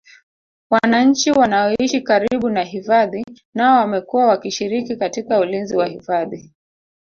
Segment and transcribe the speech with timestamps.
[0.71, 6.51] wananchi wanaoishi karibu na hifadhi nao wamekuwa wakishiriki katika ulinzi wa hifadhi